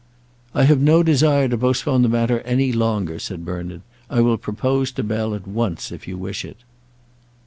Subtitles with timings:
[0.55, 3.83] "I have no desire to postpone the matter any longer," said Bernard.
[4.09, 6.57] "I will propose to Bell at once, if you wish it."